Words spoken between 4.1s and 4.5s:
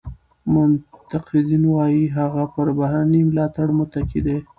دی.